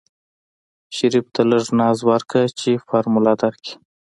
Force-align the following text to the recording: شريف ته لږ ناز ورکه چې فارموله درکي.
شريف 0.95 1.25
ته 1.35 1.41
لږ 1.51 1.65
ناز 1.79 1.97
ورکه 2.09 2.39
چې 2.59 2.71
فارموله 2.87 3.33
درکي. 3.41 3.73